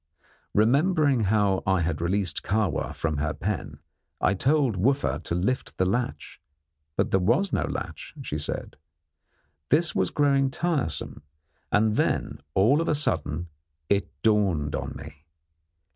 [0.55, 3.77] Remembering how I had released Kahwa from her pen,
[4.19, 6.41] I told Wooffa to lift the latch;
[6.95, 8.77] but there was no latch, she said.
[9.69, 11.21] This was growing tiresome,
[11.71, 13.49] and then, all of a sudden,
[13.89, 15.23] it dawned on me.